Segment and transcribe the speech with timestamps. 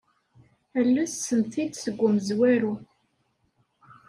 [0.79, 2.73] Ales ssenti-d seg umezwaru.